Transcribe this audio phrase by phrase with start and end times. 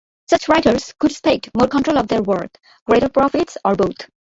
[0.27, 2.57] Such writers could expect more control of their work,
[2.87, 4.07] greater profits, or both.